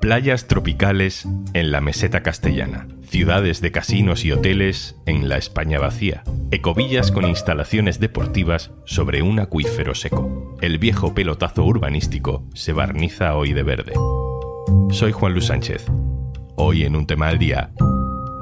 [0.00, 6.22] Playas tropicales en la meseta castellana, ciudades de casinos y hoteles en la España vacía,
[6.50, 10.56] ecovillas con instalaciones deportivas sobre un acuífero seco.
[10.60, 13.92] El viejo pelotazo urbanístico se barniza hoy de verde.
[14.90, 15.86] Soy Juan Luis Sánchez.
[16.56, 17.72] Hoy en un tema al día,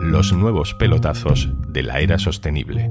[0.01, 2.91] los nuevos pelotazos de la era sostenible.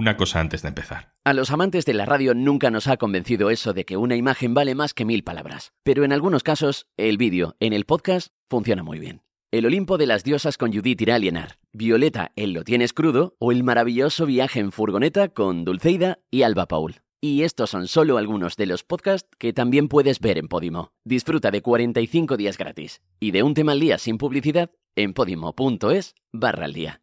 [0.00, 1.12] Una cosa antes de empezar.
[1.24, 4.54] A los amantes de la radio nunca nos ha convencido eso de que una imagen
[4.54, 5.74] vale más que mil palabras.
[5.82, 9.20] Pero en algunos casos, el vídeo en el podcast funciona muy bien.
[9.50, 13.62] El Olimpo de las Diosas con Judith Iralienar, Violeta en Lo Tienes Crudo o el
[13.62, 17.02] maravilloso viaje en furgoneta con Dulceida y Alba Paul.
[17.20, 20.94] Y estos son solo algunos de los podcasts que también puedes ver en Podimo.
[21.04, 26.14] Disfruta de 45 días gratis y de un tema al día sin publicidad en podimo.es
[26.32, 27.02] barra al día.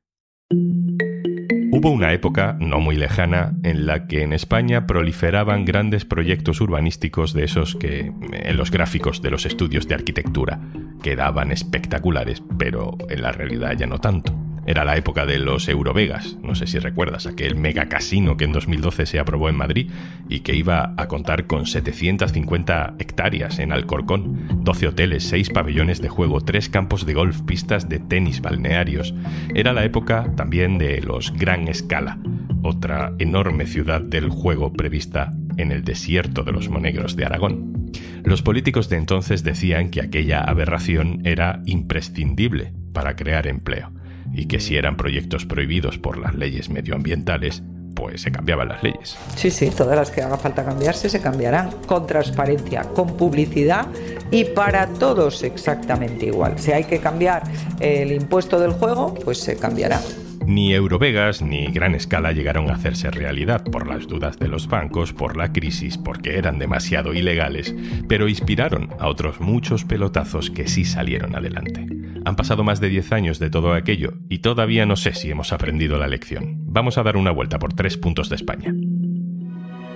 [1.78, 7.34] Hubo una época, no muy lejana, en la que en España proliferaban grandes proyectos urbanísticos
[7.34, 10.60] de esos que en los gráficos de los estudios de arquitectura
[11.04, 14.47] quedaban espectaculares, pero en la realidad ya no tanto.
[14.68, 18.52] Era la época de los Eurovegas, no sé si recuerdas, aquel mega casino que en
[18.52, 19.90] 2012 se aprobó en Madrid
[20.28, 26.10] y que iba a contar con 750 hectáreas en Alcorcón, 12 hoteles, 6 pabellones de
[26.10, 29.16] juego, 3 campos de golf, pistas de tenis, balnearios.
[29.56, 32.20] Era la época también de los Gran Escala,
[32.62, 37.90] otra enorme ciudad del juego prevista en el desierto de los Monegros de Aragón.
[38.26, 43.94] Los políticos de entonces decían que aquella aberración era imprescindible para crear empleo
[44.34, 47.64] y que si eran proyectos prohibidos por las leyes medioambientales,
[47.98, 49.18] pues se cambiaban las leyes.
[49.36, 53.88] Sí, sí, todas las que haga falta cambiarse se cambiarán con transparencia, con publicidad
[54.30, 56.60] y para todos exactamente igual.
[56.60, 57.44] Si hay que cambiar
[57.80, 60.00] el impuesto del juego, pues se cambiará.
[60.46, 65.12] Ni Eurovegas ni Gran Escala llegaron a hacerse realidad por las dudas de los bancos,
[65.12, 67.76] por la crisis, porque eran demasiado ilegales,
[68.08, 71.97] pero inspiraron a otros muchos pelotazos que sí salieron adelante.
[72.28, 75.54] Han pasado más de 10 años de todo aquello y todavía no sé si hemos
[75.54, 76.58] aprendido la lección.
[76.66, 78.74] Vamos a dar una vuelta por tres puntos de España.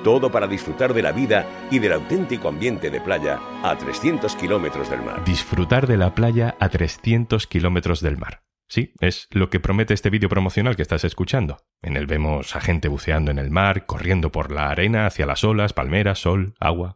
[0.02, 4.90] Todo para disfrutar de la vida y del auténtico ambiente de playa a 300 kilómetros
[4.90, 5.26] del mar.
[5.26, 8.44] Disfrutar de la playa a 300 kilómetros del mar.
[8.70, 11.58] Sí, es lo que promete este vídeo promocional que estás escuchando.
[11.82, 15.44] En él vemos a gente buceando en el mar, corriendo por la arena hacia las
[15.44, 16.96] olas, palmeras, sol, agua.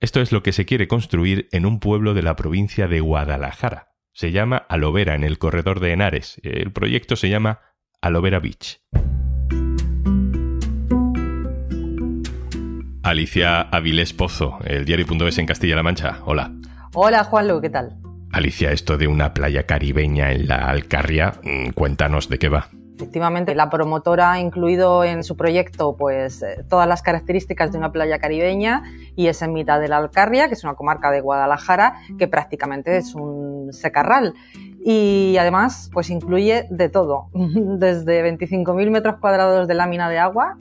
[0.00, 3.93] Esto es lo que se quiere construir en un pueblo de la provincia de Guadalajara.
[4.14, 6.40] Se llama Alovera en el corredor de Henares.
[6.44, 7.60] El proyecto se llama
[8.00, 8.80] Alovera Beach.
[13.02, 16.20] Alicia Avilés Pozo, el diario.es en Castilla-La Mancha.
[16.24, 16.52] Hola.
[16.94, 17.96] Hola Juanlu, ¿qué tal?
[18.30, 22.68] Alicia, esto de una playa caribeña en la Alcarria, mm, cuéntanos de qué va.
[22.96, 27.90] Efectivamente, la promotora ha incluido en su proyecto pues, eh, todas las características de una
[27.90, 28.84] playa caribeña
[29.16, 32.96] y es en mitad de la Alcarria, que es una comarca de Guadalajara, que prácticamente
[32.96, 34.34] es un secarral.
[34.84, 40.56] Y además, pues incluye de todo, desde 25.000 metros cuadrados de lámina de agua,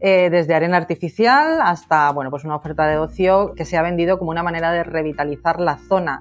[0.00, 4.18] eh, desde arena artificial hasta bueno, pues una oferta de ocio que se ha vendido
[4.18, 6.20] como una manera de revitalizar la zona.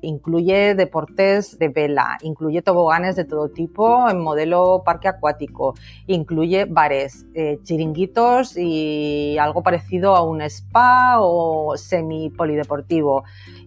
[0.00, 5.74] Incluye deportes de vela, incluye toboganes de todo tipo en modelo parque acuático,
[6.06, 13.24] incluye bares, eh, chiringuitos y algo parecido a un spa o semi polideportivo.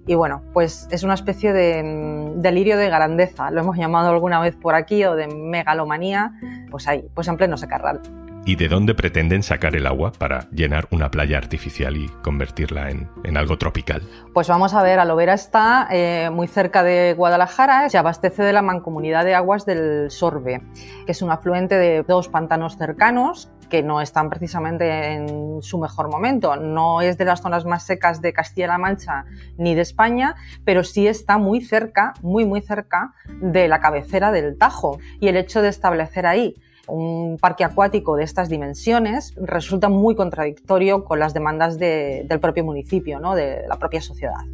[0.08, 4.40] Y bueno, pues es una especie de mm, delirio de grandeza, lo hemos llamado alguna
[4.40, 6.32] vez por aquí, o de megalomanía,
[6.72, 8.00] pues ahí, pues en pleno secarral
[8.46, 13.38] y de dónde pretenden sacar el agua para llenar una playa artificial y convertirla en,
[13.38, 14.02] algo tropical.
[14.34, 18.62] Pues vamos a ver, Alovera está eh, muy cerca de Guadalajara, se abastece de la
[18.62, 20.62] mancomunidad de aguas del Sorbe,
[21.06, 26.10] que es un afluente de dos pantanos cercanos que no están precisamente en su mejor
[26.10, 26.58] momento.
[26.58, 29.26] No es de las zonas más secas de Castilla-La Mancha
[29.58, 30.36] ni de España,
[30.66, 35.00] pero sí está muy cerca, muy, muy cerca de la cabecera del Tajo.
[35.22, 36.56] Y el hecho de establecer ahí
[36.88, 43.20] un parque acuático de estas dimensiones resulta muy contradictorio con las demandas del propio municipio,
[43.20, 43.36] ¿no?
[43.36, 44.46] de la propia sociedad.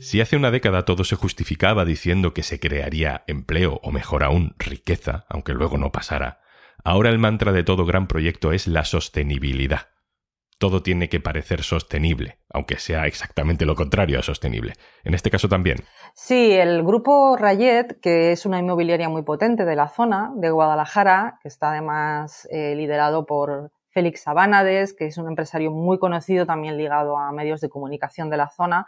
[0.00, 4.54] Si hace una década todo se justificaba diciendo que se crearía empleo o mejor aún
[4.58, 6.40] riqueza, aunque luego no pasara,
[6.82, 9.86] ahora el mantra de todo gran proyecto es la sostenibilidad
[10.60, 14.74] todo tiene que parecer sostenible, aunque sea exactamente lo contrario a sostenible.
[15.04, 15.78] En este caso también.
[16.12, 21.38] Sí, el grupo Rayet, que es una inmobiliaria muy potente de la zona de Guadalajara,
[21.42, 26.76] que está además eh, liderado por Félix Abánades, que es un empresario muy conocido también
[26.76, 28.86] ligado a medios de comunicación de la zona,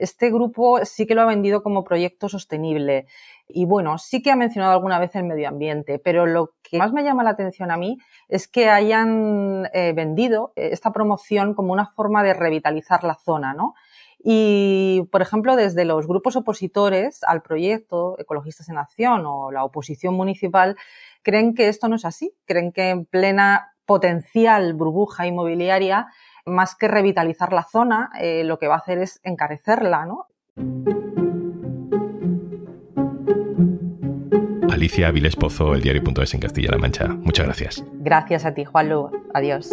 [0.00, 3.06] este grupo sí que lo ha vendido como proyecto sostenible.
[3.46, 6.92] Y bueno, sí que ha mencionado alguna vez el medio ambiente, pero lo que más
[6.92, 7.98] me llama la atención a mí
[8.28, 13.74] es que hayan eh, vendido esta promoción como una forma de revitalizar la zona, ¿no?
[14.22, 20.14] Y, por ejemplo, desde los grupos opositores al proyecto Ecologistas en Acción o la oposición
[20.14, 20.76] municipal,
[21.22, 26.06] creen que esto no es así, creen que en plena potencial burbuja inmobiliaria,
[26.46, 30.26] más que revitalizar la zona, eh, lo que va a hacer es encarecerla, ¿no?
[34.70, 37.08] Alicia Avilés Pozo, el diario.es en Castilla-La Mancha.
[37.08, 37.84] Muchas gracias.
[37.94, 39.10] Gracias a ti, Juanlu.
[39.34, 39.70] Adiós.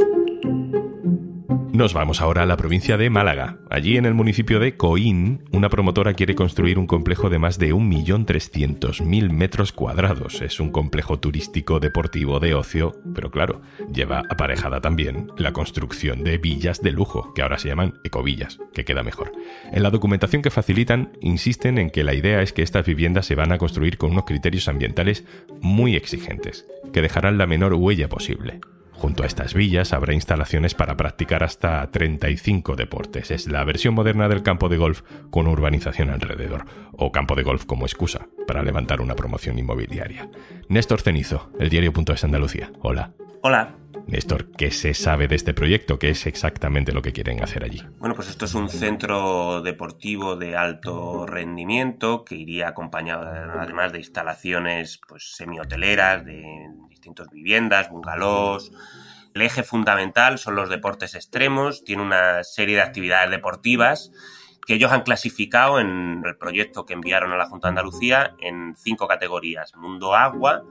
[1.77, 3.59] Nos vamos ahora a la provincia de Málaga.
[3.69, 7.71] Allí en el municipio de Coín, una promotora quiere construir un complejo de más de
[7.71, 10.41] 1.300.000 metros cuadrados.
[10.41, 13.61] Es un complejo turístico deportivo de ocio, pero claro,
[13.93, 18.83] lleva aparejada también la construcción de villas de lujo, que ahora se llaman ecovillas, que
[18.83, 19.31] queda mejor.
[19.71, 23.35] En la documentación que facilitan, insisten en que la idea es que estas viviendas se
[23.35, 25.25] van a construir con unos criterios ambientales
[25.61, 28.61] muy exigentes, que dejarán la menor huella posible.
[28.97, 33.29] Junto a estas villas habrá instalaciones para practicar hasta 35 deportes.
[33.29, 37.65] Es la versión moderna del campo de golf con urbanización alrededor, o campo de golf
[37.65, 40.29] como excusa para levantar una promoción inmobiliaria.
[40.67, 42.71] Néstor Cenizo, el diario.es Andalucía.
[42.81, 43.13] Hola.
[43.43, 43.75] Hola.
[44.07, 45.99] Néstor, ¿qué se sabe de este proyecto?
[45.99, 47.83] ¿Qué es exactamente lo que quieren hacer allí?
[47.99, 53.99] Bueno, pues esto es un centro deportivo de alto rendimiento que iría acompañado además de
[53.99, 58.71] instalaciones pues semihoteleras, de distintas viviendas, bungalows.
[59.33, 64.11] El eje fundamental son los deportes extremos, tiene una serie de actividades deportivas
[64.65, 68.75] que ellos han clasificado en el proyecto que enviaron a la Junta de Andalucía en
[68.75, 69.75] cinco categorías.
[69.75, 70.63] Mundo agua,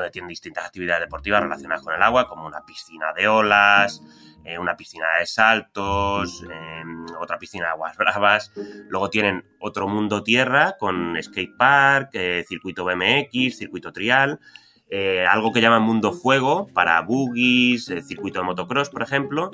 [0.00, 4.02] donde tienen distintas actividades deportivas relacionadas con el agua, como una piscina de olas,
[4.44, 8.52] eh, una piscina de saltos, em, otra piscina de aguas bravas.
[8.88, 14.40] Luego tienen otro mundo tierra con skate park, eh, circuito BMX, circuito trial.
[14.88, 19.50] Eh, algo que llaman mundo fuego para buggies, circuito de motocross, por ejemplo.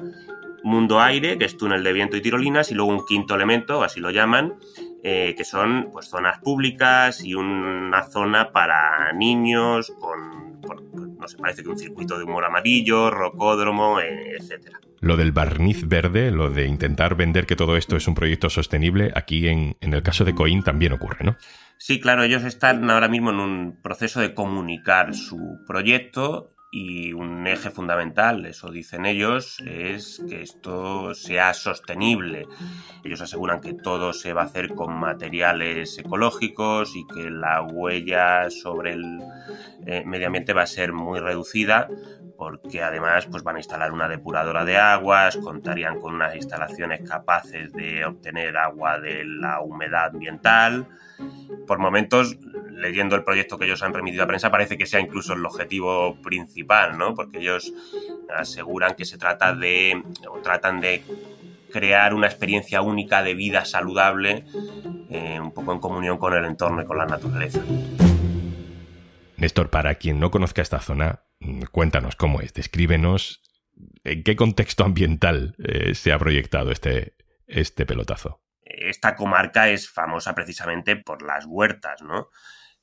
[0.62, 2.70] Mundo aire, que es túnel de viento y tirolinas.
[2.70, 4.54] Y luego un quinto elemento, así lo llaman,
[5.06, 10.56] que son pues, zonas públicas y una zona para niños con
[11.19, 14.81] no sé, parece que un circuito de humor amarillo, rocódromo, eh, etcétera.
[15.00, 19.12] Lo del barniz verde, lo de intentar vender que todo esto es un proyecto sostenible,
[19.14, 21.37] aquí en, en el caso de Coin también ocurre, ¿no?
[21.79, 27.46] Sí, claro, ellos están ahora mismo en un proceso de comunicar su proyecto y un
[27.46, 32.46] eje fundamental, eso dicen ellos, es que esto sea sostenible.
[33.02, 38.50] Ellos aseguran que todo se va a hacer con materiales ecológicos y que la huella
[38.50, 39.20] sobre el
[39.87, 41.88] eh, medio ambiente va a ser muy reducida
[42.36, 47.72] porque además pues van a instalar una depuradora de aguas, contarían con unas instalaciones capaces
[47.72, 50.86] de obtener agua de la humedad ambiental.
[51.66, 52.36] Por momentos
[52.70, 56.20] leyendo el proyecto que ellos han remitido a prensa, parece que sea incluso el objetivo
[56.22, 57.14] principal, ¿no?
[57.14, 57.72] Porque ellos
[58.36, 61.02] aseguran que se trata de, o tratan de
[61.72, 64.44] crear una experiencia única de vida saludable,
[65.10, 67.60] eh, un poco en comunión con el entorno y con la naturaleza.
[69.36, 71.20] Néstor, para quien no conozca esta zona,
[71.70, 73.42] cuéntanos cómo es, descríbenos
[74.04, 77.16] en qué contexto ambiental eh, se ha proyectado este,
[77.46, 78.42] este pelotazo.
[78.62, 82.30] Esta comarca es famosa precisamente por las huertas, ¿no?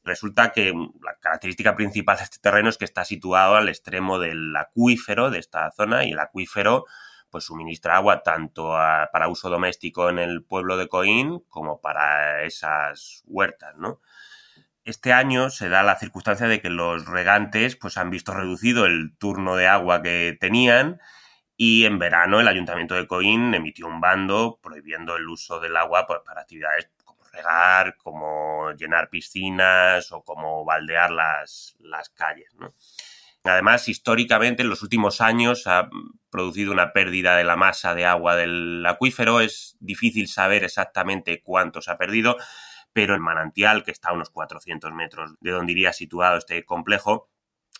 [0.03, 4.55] Resulta que la característica principal de este terreno es que está situado al extremo del
[4.55, 6.85] acuífero de esta zona y el acuífero
[7.29, 8.73] pues suministra agua tanto
[9.11, 14.01] para uso doméstico en el pueblo de Coín como para esas huertas, ¿no?
[14.83, 19.15] Este año se da la circunstancia de que los regantes pues han visto reducido el
[19.17, 20.99] turno de agua que tenían
[21.55, 26.05] y en verano el ayuntamiento de Coín emitió un bando prohibiendo el uso del agua
[26.05, 26.89] pues, para actividades
[27.33, 32.55] regar, como llenar piscinas o como baldear las, las calles.
[33.43, 35.89] Además, históricamente, en los últimos años ha
[36.29, 39.41] producido una pérdida de la masa de agua del acuífero.
[39.41, 42.37] Es difícil saber exactamente cuánto se ha perdido,
[42.93, 47.29] pero el manantial, que está a unos 400 metros de donde iría situado este complejo,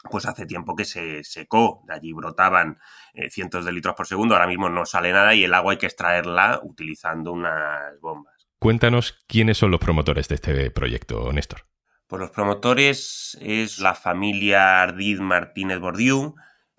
[0.10, 1.84] pues hace tiempo que se secó.
[1.88, 2.80] De allí brotaban
[3.14, 4.36] eh, cientos de litros por segundo.
[4.36, 8.34] Ahora mismo no sale nada y el agua hay que extraerla utilizando unas bombas.
[8.60, 11.66] Cuéntanos quiénes son los promotores de este proyecto, Néstor.
[12.08, 16.36] Pues los promotores es la familia Ardid Martínez Bordiú.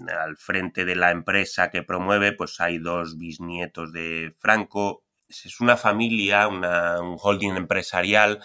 [0.08, 5.03] Al frente de la empresa que promueve, pues hay dos bisnietos de Franco.
[5.28, 8.40] Es una familia, un holding empresarial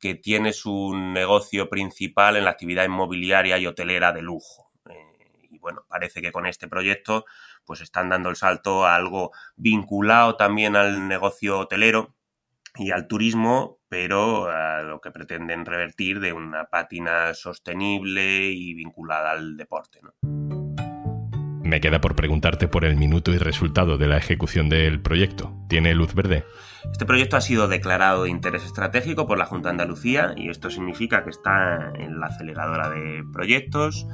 [0.00, 4.72] que tiene su negocio principal en la actividad inmobiliaria y hotelera de lujo.
[4.88, 7.26] Eh, y bueno, parece que con este proyecto
[7.64, 12.16] pues están dando el salto a algo vinculado también al negocio hotelero
[12.76, 19.32] y al turismo, pero a lo que pretenden revertir de una pátina sostenible y vinculada
[19.32, 20.00] al deporte.
[21.70, 25.54] Me queda por preguntarte por el minuto y resultado de la ejecución del proyecto.
[25.68, 26.44] ¿Tiene luz verde?
[26.90, 30.68] Este proyecto ha sido declarado de interés estratégico por la Junta de Andalucía y esto
[30.68, 34.08] significa que está en la aceleradora de proyectos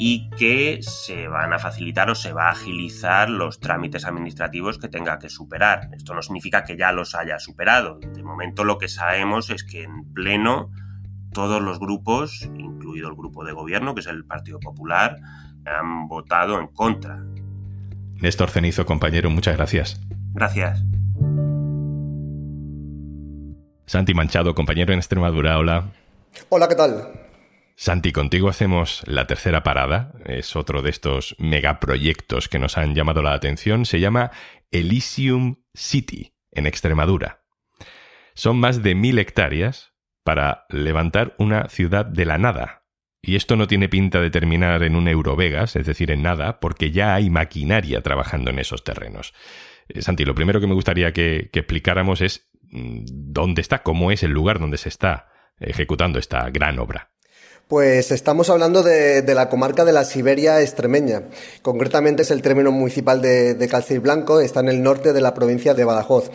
[0.00, 4.88] y que se van a facilitar o se va a agilizar los trámites administrativos que
[4.88, 5.90] tenga que superar.
[5.92, 8.00] Esto no significa que ya los haya superado.
[8.00, 10.72] De momento lo que sabemos es que en pleno
[11.32, 15.20] todos los grupos, incluido el grupo de gobierno, que es el Partido Popular,
[15.68, 17.22] han votado en contra.
[18.16, 20.00] Néstor Cenizo, compañero, muchas gracias.
[20.34, 20.82] Gracias.
[23.86, 25.92] Santi Manchado, compañero en Extremadura, hola.
[26.50, 27.28] Hola, ¿qué tal?
[27.74, 30.12] Santi, contigo hacemos la tercera parada.
[30.26, 33.86] Es otro de estos megaproyectos que nos han llamado la atención.
[33.86, 34.32] Se llama
[34.72, 37.44] Elysium City, en Extremadura.
[38.34, 39.94] Son más de mil hectáreas
[40.24, 42.77] para levantar una ciudad de la nada.
[43.20, 46.92] Y esto no tiene pinta de terminar en un Eurovegas, es decir, en nada, porque
[46.92, 49.34] ya hay maquinaria trabajando en esos terrenos.
[49.88, 54.22] Eh, Santi, lo primero que me gustaría que, explicáramos es mm, dónde está, cómo es
[54.22, 55.28] el lugar donde se está
[55.60, 57.10] ejecutando esta gran obra.
[57.66, 61.24] Pues estamos hablando de, la comarca de la Siberia extremeña.
[61.60, 65.74] Concretamente es el término municipal de, de Blanco, está en el norte de la provincia
[65.74, 66.30] de Badajoz.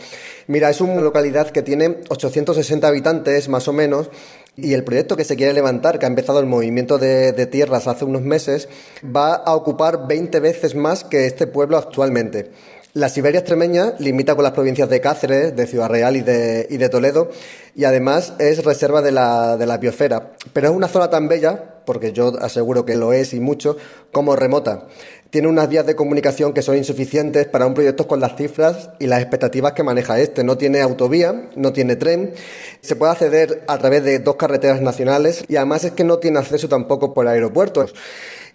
[0.46, 4.10] Mira, es una localidad que tiene 860 habitantes más o menos
[4.56, 8.04] y el proyecto que se quiere levantar, que ha empezado el movimiento de, tierras hace
[8.04, 8.68] unos meses,
[9.04, 12.50] va a ocupar 20 veces más que este pueblo actualmente.
[12.92, 16.76] La Siberia extremeña limita con las provincias de Cáceres, de Ciudad Real y de, y
[16.76, 17.28] de Toledo
[17.74, 20.34] y además es reserva de la, de la biosfera.
[20.52, 23.76] Pero es una zona tan bella, porque yo aseguro que lo es y mucho,
[24.12, 24.86] como remota.
[25.34, 29.08] Tiene unas vías de comunicación que son insuficientes para un proyecto con las cifras y
[29.08, 30.44] las expectativas que maneja este.
[30.44, 32.34] No tiene autovía, no tiene tren,
[32.80, 36.38] se puede acceder a través de dos carreteras nacionales y además es que no tiene
[36.38, 37.94] acceso tampoco por aeropuertos.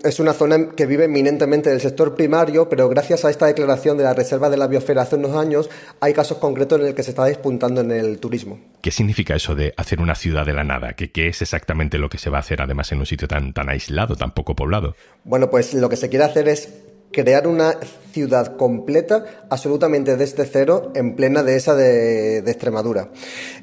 [0.01, 4.05] Es una zona que vive eminentemente del sector primario, pero gracias a esta declaración de
[4.05, 5.69] la Reserva de la Biosfera hace unos años,
[5.99, 8.61] hay casos concretos en el que se está despuntando en el turismo.
[8.81, 10.93] ¿Qué significa eso de hacer una ciudad de la nada?
[10.93, 13.51] ¿Qué, ¿Qué, es exactamente lo que se va a hacer además en un sitio tan,
[13.51, 14.95] tan aislado, tan poco poblado?
[15.25, 16.68] Bueno, pues lo que se quiere hacer es
[17.11, 17.75] crear una
[18.11, 23.09] ciudad completa absolutamente desde cero en plena dehesa de, de Extremadura.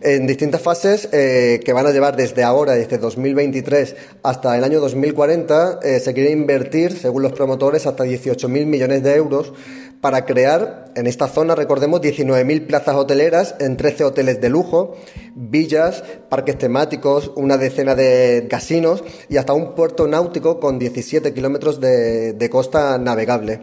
[0.00, 4.80] En distintas fases eh, que van a llevar desde ahora, desde 2023 hasta el año
[4.80, 9.52] 2040, eh, se quiere invertir, según los promotores, hasta 18.000 millones de euros
[10.00, 14.96] para crear en esta zona, recordemos, 19.000 plazas hoteleras en 13 hoteles de lujo,
[15.34, 21.80] villas, parques temáticos, una decena de casinos y hasta un puerto náutico con 17 kilómetros
[21.80, 23.60] de, costa navegable.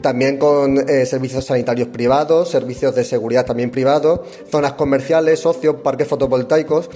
[0.00, 4.20] También con eh, servicios sanitarios privados, servicios de seguridad también privados,
[4.50, 6.88] zonas comerciales, socios, parques fotovoltaicos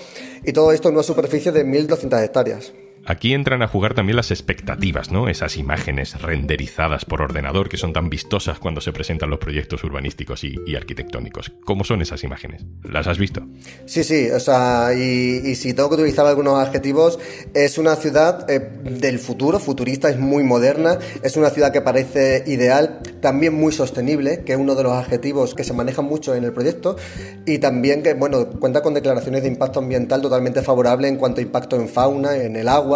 [0.45, 2.73] y todo esto en una superficie de 1.200 hectáreas.
[3.07, 5.29] Aquí entran a jugar también las expectativas, ¿no?
[5.29, 10.43] Esas imágenes renderizadas por ordenador que son tan vistosas cuando se presentan los proyectos urbanísticos
[10.45, 11.53] y, arquitectónicos.
[11.65, 12.65] ¿Cómo son esas imágenes?
[12.83, 13.43] ¿Las has visto?
[13.85, 17.19] Sí, sí, o sea, y, si tengo que utilizar algunos adjetivos,
[17.53, 22.43] es una ciudad eh, del futuro, futurista, es muy moderna, es una ciudad que parece
[22.47, 26.45] ideal, también muy sostenible, que es uno de los adjetivos que se manejan mucho en
[26.45, 26.97] el proyecto,
[27.45, 31.43] y también que, bueno, cuenta con declaraciones de impacto ambiental totalmente favorable en cuanto a
[31.43, 32.94] impacto en fauna, en el agua,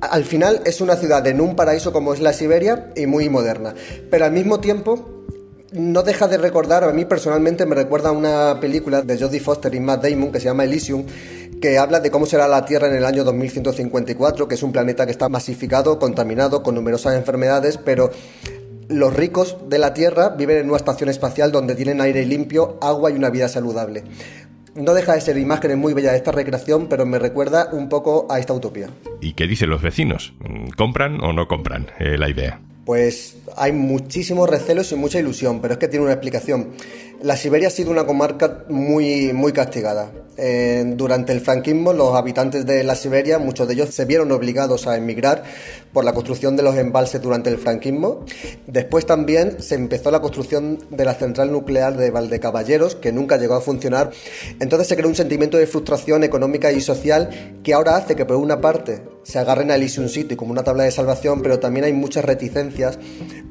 [0.00, 3.74] al final es una ciudad en un paraíso como es la Siberia y muy moderna.
[4.10, 5.24] Pero al mismo tiempo
[5.72, 9.80] no deja de recordar, a mí personalmente me recuerda una película de Jodie Foster y
[9.80, 11.04] Matt Damon que se llama Elysium,
[11.60, 15.04] que habla de cómo será la Tierra en el año 2154, que es un planeta
[15.04, 18.10] que está masificado, contaminado, con numerosas enfermedades, pero
[18.88, 23.10] los ricos de la Tierra viven en una estación espacial donde tienen aire limpio, agua
[23.10, 24.02] y una vida saludable.
[24.80, 28.26] No deja de ser imágenes muy bellas de esta recreación, pero me recuerda un poco
[28.30, 28.88] a esta utopía.
[29.20, 30.32] ¿Y qué dicen los vecinos?
[30.76, 32.60] ¿Compran o no compran eh, la idea?
[32.86, 36.70] Pues hay muchísimos recelos y mucha ilusión, pero es que tiene una explicación.
[37.22, 40.10] La Siberia ha sido una comarca muy, muy castigada.
[40.96, 44.96] durante el franquismo, los habitantes de la Siberia, muchos de ellos se vieron obligados a
[44.96, 45.42] emigrar
[45.92, 48.24] por la construcción de los embalses durante el franquismo.
[48.66, 53.54] Después también se empezó la construcción de la central nuclear de Valdecaballeros, que nunca llegó
[53.54, 54.12] a funcionar.
[54.58, 58.36] Entonces se creó un sentimiento de frustración económica y social que ahora hace que, por
[58.36, 61.92] una parte, se agarren a Elysium City como una tabla de salvación, pero también hay
[61.92, 62.98] muchas reticencias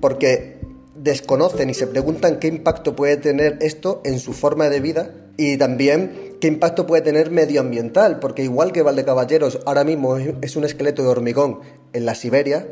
[0.02, 0.59] porque
[1.02, 5.58] desconocen y se preguntan qué impacto puede tener esto en su forma de vida y
[5.58, 11.02] también qué impacto puede tener medioambiental, porque igual que Valdecaballeros ahora mismo es un esqueleto
[11.04, 11.62] de hormigón
[11.94, 12.68] en la Siberia,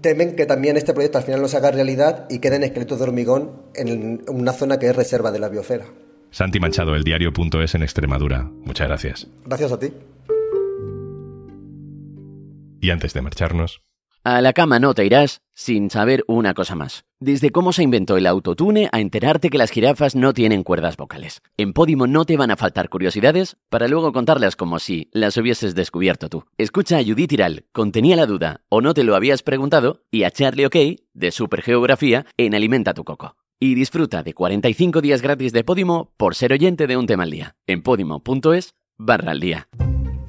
[0.00, 3.04] temen que también este proyecto al final no se haga realidad y queden esqueletos de
[3.04, 5.86] hormigón en una zona que es reserva de la biosfera.
[6.30, 8.44] Santi Manchado, el diario.es en Extremadura.
[8.64, 9.26] Muchas gracias.
[9.44, 9.92] Gracias a ti.
[12.80, 13.89] Y antes de marcharnos...
[14.22, 17.06] A la cama no te irás sin saber una cosa más.
[17.20, 21.40] Desde cómo se inventó el autotune a enterarte que las jirafas no tienen cuerdas vocales.
[21.56, 25.74] En Podimo no te van a faltar curiosidades para luego contarlas como si las hubieses
[25.74, 26.44] descubierto tú.
[26.58, 30.30] Escucha a Judith Tiral, contenía la duda o no te lo habías preguntado, y a
[30.30, 30.76] Charlie OK
[31.14, 33.36] de Supergeografía en Alimenta tu Coco.
[33.58, 37.30] Y disfruta de 45 días gratis de Podimo por ser oyente de un tema al
[37.30, 37.56] día.
[37.66, 39.68] En podimo.es barra al día.